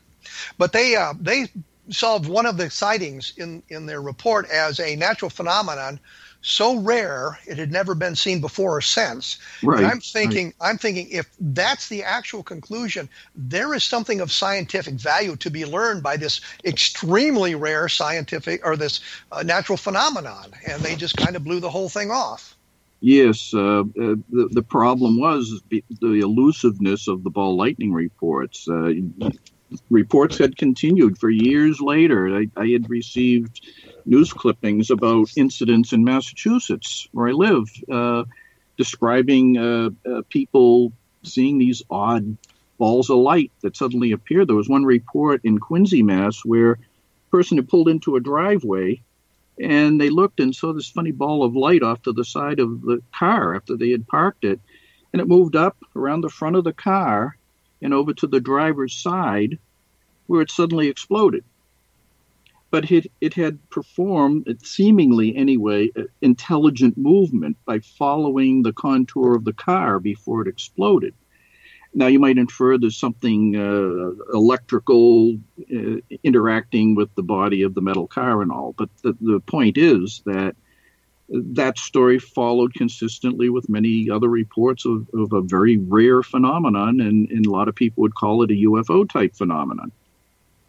[0.58, 1.47] but they uh, they
[1.89, 5.99] solved one of the sightings in in their report as a natural phenomenon
[6.42, 9.38] so rare it had never been seen before or since.
[9.64, 9.80] Right.
[9.80, 10.70] And I'm thinking, right.
[10.70, 15.66] I'm thinking, if that's the actual conclusion, there is something of scientific value to be
[15.66, 21.36] learned by this extremely rare scientific or this uh, natural phenomenon, and they just kind
[21.36, 22.56] of blew the whole thing off.
[23.02, 23.84] Yes, uh, uh,
[24.30, 28.68] the the problem was the, elusiveness of the ball lightning reports.
[28.70, 28.94] Uh,
[29.89, 32.38] reports had continued for years later.
[32.38, 33.66] I, I had received
[34.06, 38.24] news clippings about incidents in Massachusetts, where I live, uh,
[38.78, 40.93] describing uh, uh, people
[41.24, 42.38] seeing these odd
[42.78, 44.47] balls of light that suddenly appeared.
[44.47, 46.78] There was one report in Quincy, Mass, where a
[47.30, 49.02] person had pulled into a driveway
[49.62, 52.82] and they looked and saw this funny ball of light off to the side of
[52.82, 54.60] the car after they had parked it.
[55.14, 57.38] And it moved up around the front of the car
[57.82, 59.60] and over to the driver's side
[60.26, 61.43] where it suddenly exploded
[62.72, 65.92] but it, it had performed, seemingly anyway,
[66.22, 71.14] intelligent movement by following the contour of the car before it exploded.
[71.94, 77.82] Now, you might infer there's something uh, electrical uh, interacting with the body of the
[77.82, 80.56] metal car and all, but the, the point is that
[81.28, 87.30] that story followed consistently with many other reports of, of a very rare phenomenon, and,
[87.30, 89.92] and, a lot of people would call it a UFO type phenomenon.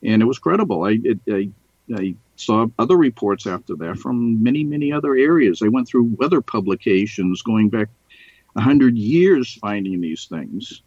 [0.05, 0.85] And it was credible.
[0.85, 1.51] I, it, I
[1.95, 5.63] I saw other reports after that from many, many other areas.
[5.63, 7.89] I went through weather publications going back
[8.55, 10.83] 100 years finding these things.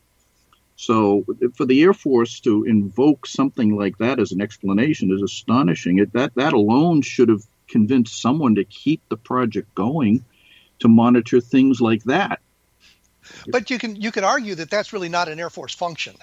[0.75, 1.25] So
[1.55, 5.99] for the Air Force to invoke something like that as an explanation is astonishing.
[5.99, 10.25] It, that, that alone should have convinced someone to keep the project going
[10.79, 12.39] to monitor things like that.
[13.47, 16.15] But you can you could argue that that's really not an Air Force function.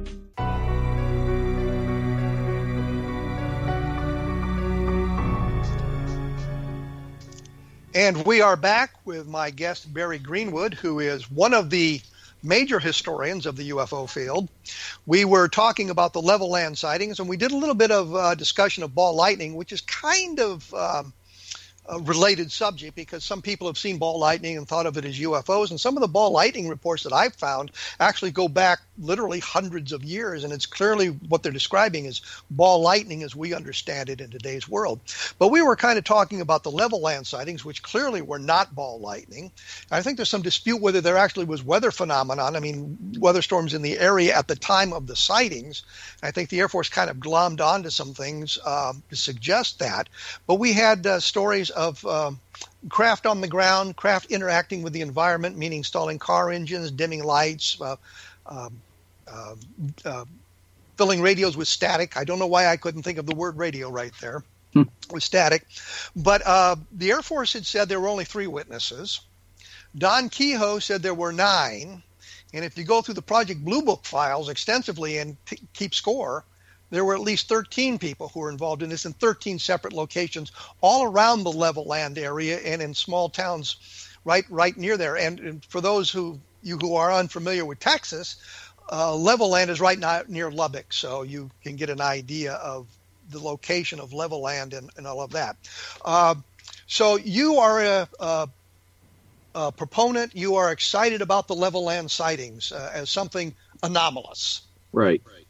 [7.93, 11.99] And we are back with my guest, Barry Greenwood, who is one of the
[12.41, 14.47] major historians of the UFO field.
[15.05, 18.35] We were talking about the Levelland sightings, and we did a little bit of uh,
[18.35, 21.11] discussion of ball lightning, which is kind of um,
[21.99, 25.71] related subject because some people have seen ball lightning and thought of it as UFOs.
[25.71, 29.91] And some of the ball lightning reports that I've found actually go back literally hundreds
[29.91, 30.43] of years.
[30.43, 34.69] And it's clearly what they're describing is ball lightning as we understand it in today's
[34.69, 35.01] world.
[35.39, 38.99] But we were kind of talking about the Levelland sightings, which clearly were not ball
[38.99, 39.51] lightning.
[39.91, 42.55] I think there's some dispute whether there actually was weather phenomenon.
[42.55, 45.83] I mean, weather storms in the area at the time of the sightings.
[46.23, 50.07] I think the Air Force kind of glommed onto some things um, to suggest that.
[50.47, 52.31] But we had uh, stories of uh,
[52.89, 57.81] craft on the ground, craft interacting with the environment, meaning installing car engines, dimming lights,
[57.81, 57.95] uh,
[58.45, 58.79] um,
[59.27, 59.55] uh,
[60.05, 60.25] uh,
[60.97, 62.17] filling radios with static.
[62.17, 64.83] I don't know why I couldn't think of the word radio right there hmm.
[65.11, 65.65] with static.
[66.15, 69.21] But uh, the Air Force had said there were only three witnesses.
[69.97, 72.03] Don Keyhoe said there were nine.
[72.53, 76.45] And if you go through the Project Blue Book files extensively and t- keep score,
[76.91, 80.51] there were at least 13 people who were involved in this in 13 separate locations
[80.81, 83.77] all around the Levelland area and in small towns
[84.23, 85.17] right right near there.
[85.17, 88.35] And, and for those who you who are unfamiliar with Texas,
[88.89, 92.87] uh, Levelland is right now near Lubbock, so you can get an idea of
[93.29, 95.55] the location of Levelland and, and all of that.
[96.03, 96.35] Uh,
[96.87, 98.49] so you are a,
[99.55, 100.35] a, proponent.
[100.35, 104.61] You are excited about the Levelland sightings uh, as something anomalous.
[105.25, 105.40] Right.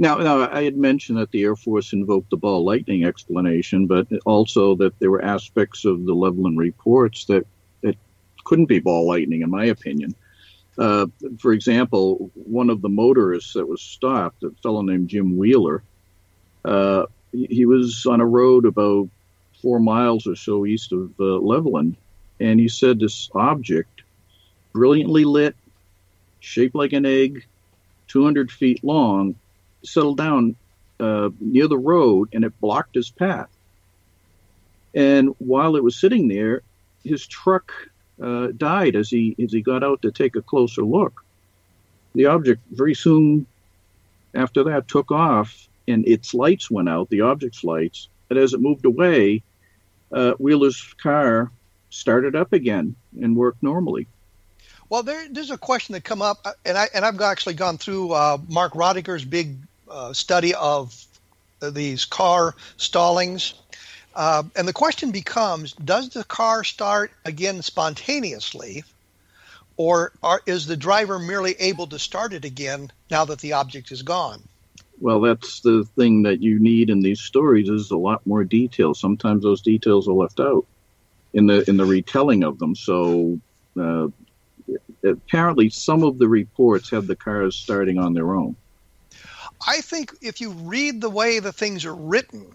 [0.00, 4.06] Now, now, I had mentioned that the Air Force invoked the ball lightning explanation, but
[4.24, 7.44] also that there were aspects of the Levelland reports that,
[7.82, 7.96] that
[8.44, 10.14] couldn't be ball lightning, in my opinion.
[10.78, 11.06] Uh,
[11.40, 15.82] for example, one of the motorists that was stopped, a fellow named Jim Wheeler,
[16.64, 19.08] uh, he was on a road about
[19.60, 21.96] four miles or so east of uh, Levelland,
[22.38, 24.02] and he said this object,
[24.72, 25.56] brilliantly lit,
[26.38, 27.44] shaped like an egg,
[28.06, 29.34] 200 feet long,
[29.88, 30.56] settled down
[31.00, 33.48] uh, near the road and it blocked his path.
[34.94, 36.62] And while it was sitting there,
[37.04, 37.72] his truck
[38.20, 41.24] uh, died as he as he got out to take a closer look.
[42.14, 43.46] The object very soon
[44.34, 48.08] after that took off, and its lights went out, the object's lights.
[48.30, 49.42] And as it moved away,
[50.12, 51.50] uh, Wheeler's car
[51.90, 54.06] started up again and worked normally.
[54.90, 57.76] Well, there, there's a question that come up, uh, and I and I've actually gone
[57.76, 59.58] through uh, Mark Rodeghier's big
[59.90, 60.94] uh, study of
[61.60, 63.54] these car stallings.
[64.14, 68.84] Uh, and the question becomes Does the car start again spontaneously,
[69.76, 73.92] or are, is the driver merely able to start it again now that the object
[73.92, 74.42] is gone?
[75.00, 78.94] Well, that's the thing that you need in these stories is a lot more detail.
[78.94, 80.66] Sometimes those details are left out
[81.32, 82.74] in the in the retelling of them.
[82.74, 83.40] So
[83.78, 84.08] uh,
[85.04, 88.56] apparently, some of the reports have the cars starting on their own.
[89.66, 92.46] I think if you read the way the things are written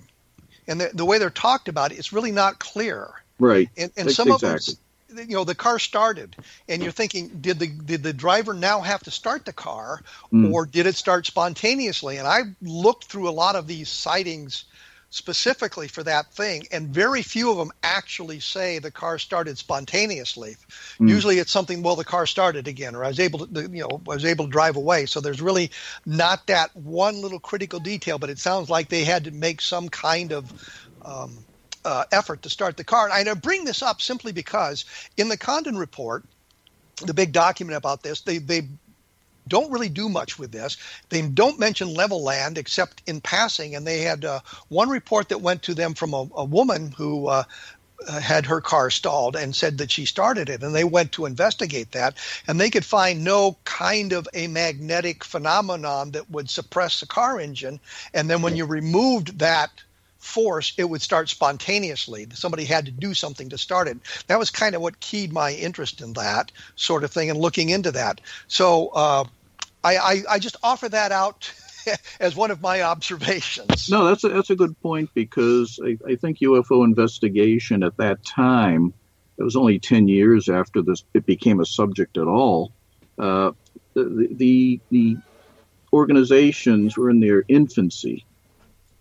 [0.68, 3.10] and the, the way they're talked about, it's really not clear.
[3.40, 3.70] Right.
[3.78, 4.50] And, and some exactly.
[4.50, 4.66] of
[5.18, 6.36] them, you know, the car started,
[6.68, 10.02] and you're thinking, did the did the driver now have to start the car,
[10.32, 10.52] mm.
[10.52, 12.18] or did it start spontaneously?
[12.18, 14.66] And I looked through a lot of these sightings
[15.14, 20.58] specifically for that thing, and very few of them actually say the car started spontaneously.
[21.00, 21.08] Mm.
[21.08, 24.02] Usually, it's something well, the car started again, or I was able to, you know,
[24.10, 25.06] I was able to drive away.
[25.06, 25.70] So there's really
[26.08, 29.88] not that one little critical detail, but it sounds like they had to make some
[29.88, 30.52] kind of
[31.04, 31.38] um,
[31.86, 33.08] uh, effort to start the car.
[33.14, 34.84] And I bring this up simply because
[35.16, 36.26] in the Condon report,
[37.06, 38.68] the big document about this, they they
[39.48, 40.78] don't really do much with this.
[41.10, 43.76] They don't mention Levelland except in passing.
[43.76, 44.40] And they had uh,
[44.70, 47.44] one report that went to them from a, a woman who uh,
[48.22, 50.64] had her car stalled and said that she started it.
[50.64, 52.18] And they went to investigate that.
[52.48, 57.40] And they could find no kind of a magnetic phenomenon that would suppress the car
[57.40, 57.80] engine.
[58.14, 59.72] And then when you removed that
[60.24, 62.26] force, it would start spontaneously.
[62.34, 63.98] Somebody had to do something to start it.
[64.28, 67.70] That was kind of what keyed my interest in that sort of thing and looking
[67.70, 68.22] into that.
[68.48, 69.26] So uh,
[69.84, 71.54] I, I, I just offer that out
[72.20, 73.90] as one of my observations.
[73.90, 78.24] No, that's a, that's a good point because I, I think UFO investigation at that
[78.26, 78.94] time,
[79.38, 82.72] it was only 10 years after this, it became a subject at all.
[83.20, 83.52] Uh,
[83.94, 85.18] the, the, the
[85.92, 88.26] organizations were in their infancy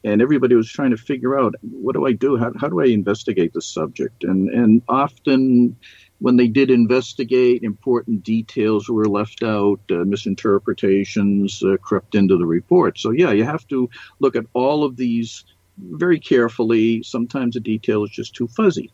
[0.05, 2.37] and everybody was trying to figure out what do I do?
[2.37, 4.25] How, how do I investigate the subject?
[4.25, 5.77] And and often
[6.19, 12.47] when they did investigate, important details were left out, uh, misinterpretations uh, crept into the
[12.47, 12.99] report.
[12.99, 13.91] So yeah, you have to
[14.21, 15.45] look at all of these
[15.79, 17.03] very carefully.
[17.03, 18.93] Sometimes the detail is just too fuzzy.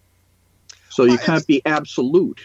[0.89, 2.41] So you can't be absolute.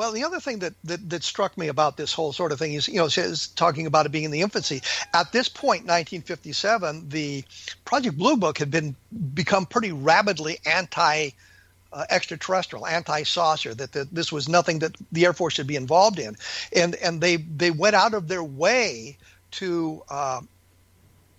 [0.00, 2.72] Well, the other thing that, that, that struck me about this whole sort of thing
[2.72, 4.80] is, you know, is talking about it being in the infancy.
[5.12, 7.44] At this point, 1957, the
[7.84, 8.96] Project Blue Book had been
[9.34, 11.32] become pretty rapidly anti
[11.92, 13.74] uh, extraterrestrial, anti-saucer.
[13.74, 16.34] That, that this was nothing that the Air Force should be involved in,
[16.74, 19.18] and and they they went out of their way
[19.50, 20.40] to uh,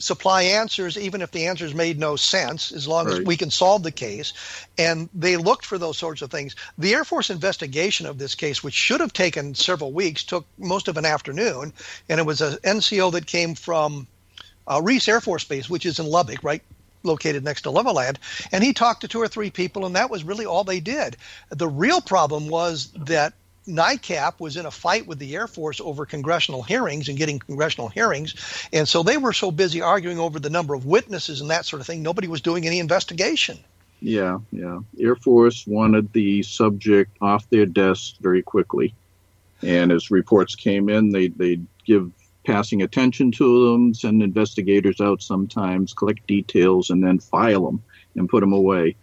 [0.01, 3.19] supply answers, even if the answers made no sense, as long right.
[3.19, 4.33] as we can solve the case.
[4.77, 6.55] And they looked for those sorts of things.
[6.77, 10.87] The Air Force investigation of this case, which should have taken several weeks, took most
[10.87, 11.73] of an afternoon.
[12.09, 14.07] And it was an NCO that came from
[14.67, 16.61] uh, Reese Air Force Base, which is in Lubbock, right
[17.03, 18.17] located next to Levelland,
[18.51, 21.17] and he talked to two or three people, and that was really all they did.
[21.49, 23.33] The real problem was that
[23.67, 27.89] NICAP was in a fight with the Air Force over congressional hearings and getting congressional
[27.89, 28.35] hearings.
[28.73, 31.79] And so they were so busy arguing over the number of witnesses and that sort
[31.79, 33.59] of thing, nobody was doing any investigation.
[34.01, 34.79] Yeah, yeah.
[34.99, 38.95] Air Force wanted the subject off their desk very quickly.
[39.61, 42.11] And as reports came in, they, they'd give
[42.43, 47.83] passing attention to them, send investigators out sometimes, collect details, and then file them
[48.15, 48.95] and put them away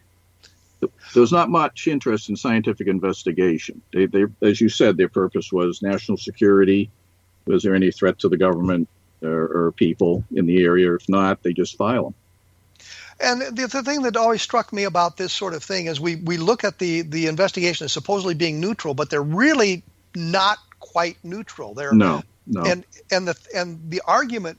[1.14, 3.82] there's not much interest in scientific investigation.
[3.92, 6.90] They, they, as you said, their purpose was national security.
[7.46, 8.88] Was there any threat to the government
[9.22, 10.94] or, or people in the area?
[10.94, 12.14] If not, they just file them.
[13.20, 16.16] And the, the thing that always struck me about this sort of thing is we,
[16.16, 19.82] we look at the, the investigation as supposedly being neutral, but they're really
[20.14, 21.74] not quite neutral.
[21.74, 22.62] They're no, no.
[22.62, 24.58] And and the and the argument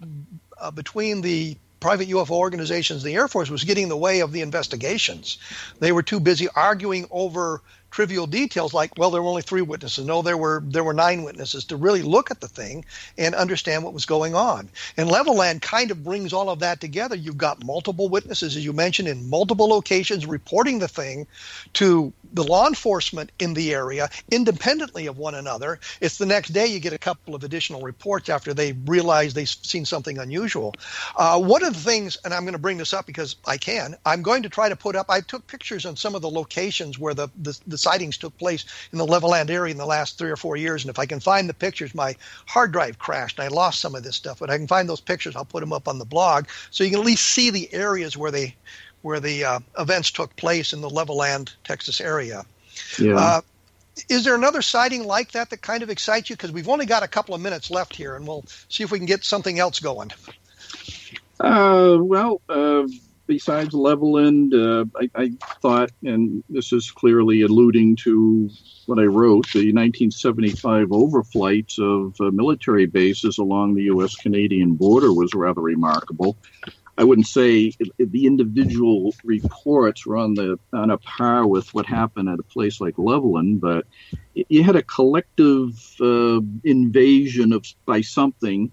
[0.60, 4.32] uh, between the private UFO organizations, the Air Force was getting in the way of
[4.32, 5.38] the investigations.
[5.80, 7.62] They were too busy arguing over
[7.92, 10.06] trivial details like, well, there were only three witnesses.
[10.06, 12.86] No, there were there were nine witnesses to really look at the thing
[13.18, 14.70] and understand what was going on.
[14.98, 17.16] And Levelland kind of brings all of that together.
[17.16, 21.28] You've got multiple witnesses, as you mentioned, in multiple locations reporting the thing
[21.74, 25.80] to the law enforcement in the area independently of one another.
[26.02, 29.50] It's the next day you get a couple of additional reports after they realize they've
[29.50, 30.74] seen something unusual.
[31.18, 33.96] Uh, one of the things, and I'm going to bring this up because I can,
[34.06, 37.00] I'm going to try to put up, I took pictures on some of the locations
[37.00, 40.30] where the, the, the sightings took place in the Levelland area in the last three
[40.30, 40.84] or four years.
[40.84, 42.16] And if I can find the pictures, my
[42.46, 44.40] hard drive crashed and I lost some of this stuff.
[44.40, 45.36] But I can find those pictures.
[45.36, 48.16] I'll put them up on the blog so you can at least see the areas
[48.16, 48.56] where they
[49.02, 52.46] where the uh, events took place in the Levelland, Texas area.
[53.00, 53.16] Yeah.
[53.16, 53.42] Uh,
[54.08, 56.36] is there another sighting like that that kind of excites you?
[56.36, 59.00] Because we've only got a couple of minutes left here, and we'll see if we
[59.00, 60.12] can get something else going.
[61.40, 62.88] Uh, well, uh,
[63.30, 68.50] besides Levelland, uh, I, I, thought, and this is clearly alluding to
[68.88, 74.16] what I wrote, the 1975 overflights of uh, military bases along the U.S.
[74.16, 76.38] Canadian border was rather remarkable.
[76.98, 82.28] I wouldn't say the individual reports were on the on a par with what happened
[82.28, 83.86] at a place like Levelland, but
[84.34, 88.72] you had a collective uh, invasion of by something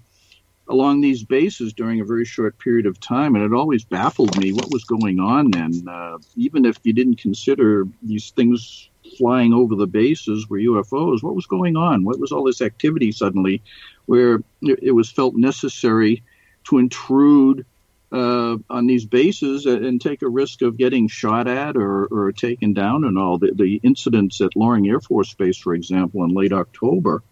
[0.69, 4.53] along these bases during a very short period of time, and it always baffled me
[4.53, 5.87] what was going on then.
[5.89, 11.37] Uh, even if you didn't consider these things flying over the bases were UFOs, what
[11.37, 12.05] was going on?
[12.05, 13.63] What was all this activity suddenly,
[14.07, 16.23] where it was felt necessary
[16.65, 17.67] to intrude?
[18.13, 22.73] Uh, on these bases and take a risk of getting shot at or, or taken
[22.73, 23.37] down and all.
[23.37, 27.25] The, the, incidents at Loring Air Force Base, for example, in late October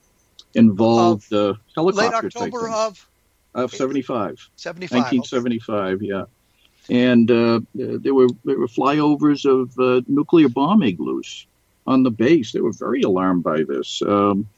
[0.53, 2.35] involved uh, helicopters.
[2.35, 3.07] Late October of
[3.55, 4.51] of 75.
[4.57, 4.97] 75.
[4.97, 6.07] 1975, okay.
[6.07, 6.25] yeah.
[6.91, 11.47] And uh, there were there were flyovers of uh, nuclear bomb igloos
[11.87, 12.53] on the base.
[12.53, 14.03] They were very alarmed by this.
[14.03, 14.49] Um,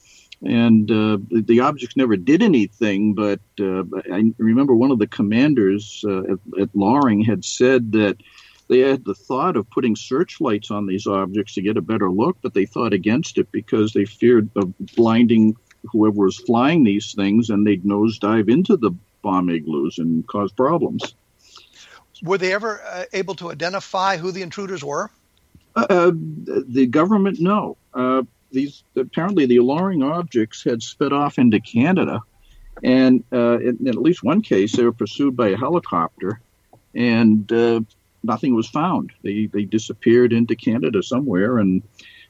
[0.45, 5.07] and uh, the, the, objects never did anything, but uh, I remember one of the
[5.07, 8.19] commanders uh, at, at Loring had said that
[8.69, 12.37] they had the thought of putting searchlights on these objects to get a better look,
[12.43, 15.57] but they thought against it because they feared of blinding
[15.91, 21.15] whoever was flying these things, and they'd nosedive into the bomb igloos and cause problems.
[22.23, 25.11] Were they ever uh, able to identify who the intruders were?
[25.75, 27.77] Uh, uh the government, no.
[27.93, 28.23] Uh,
[28.53, 32.23] these apparently the Loring objects had sped off into Canada,
[32.83, 36.41] and uh, in, in, at least one case, they were pursued by a helicopter,
[36.95, 37.81] and uh,
[38.23, 39.13] nothing was found.
[39.23, 41.83] They they disappeared into Canada somewhere, and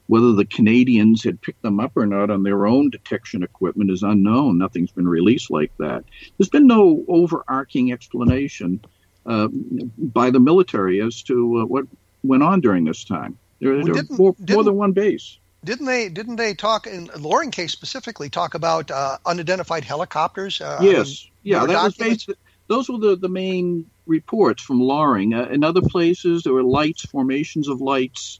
[0.07, 4.03] whether the Canadians had picked them up or not on their own detection equipment is
[4.03, 4.57] unknown.
[4.57, 6.05] Nothing's been released like that.
[6.37, 8.81] There's been no overarching explanation
[9.25, 11.85] uh, by the military as to uh, what
[12.23, 13.37] went on during this time.
[13.59, 15.37] There, well, there more, more, than one base.
[15.63, 16.09] Didn't they?
[16.09, 20.61] Didn't they talk in Loring case specifically talk about uh, unidentified helicopters?
[20.61, 22.29] Uh, yes, yeah, that was based.
[22.67, 25.33] Those were the, the main reports from Loring.
[25.33, 28.39] Uh, in other places, there were lights, formations of lights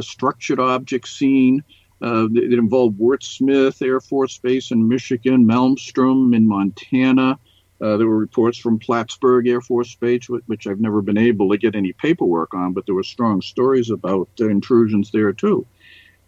[0.00, 1.62] structured object seen.
[2.00, 7.36] Uh, that involved Wurtsmith Air Force Base in Michigan, Malmstrom in Montana.
[7.80, 11.58] Uh, there were reports from Plattsburgh Air Force Base, which I've never been able to
[11.58, 15.66] get any paperwork on, but there were strong stories about uh, intrusions there too.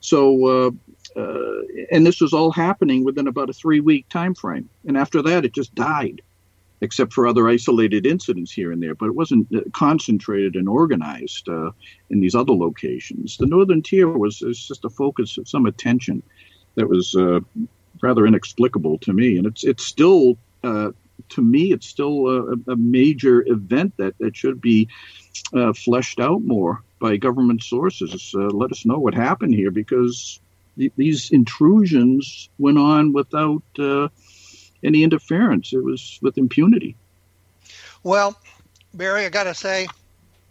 [0.00, 0.70] So, uh,
[1.16, 5.44] uh, and this was all happening within about a three-week time frame, and after that,
[5.44, 6.20] it just died
[6.80, 11.48] except for other isolated incidents here and there, but it wasn't uh, concentrated and organized
[11.48, 11.70] uh,
[12.08, 13.36] in these other locations.
[13.36, 16.22] The Northern Tier was, was, just a focus of some attention
[16.76, 17.40] that was uh,
[18.02, 20.92] rather inexplicable to me, and it's it's still uh,
[21.30, 24.88] to me it's still a, a, major event that that should be
[25.54, 28.34] uh, fleshed out more by government sources.
[28.34, 30.40] Uh, let us know what happened here because
[30.78, 33.62] th- these intrusions went on without
[34.82, 35.72] any interference.
[35.72, 36.96] It was with impunity.
[38.02, 38.38] Well,
[38.94, 39.86] Barry, I got to say,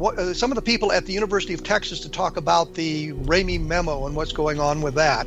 [0.00, 3.12] what, uh, some of the people at the University of Texas to talk about the
[3.12, 5.26] Ramey memo and what's going on with that.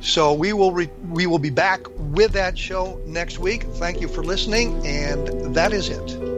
[0.00, 3.64] So we will re- we will be back with that show next week.
[3.74, 6.31] Thank you for listening, and that is it.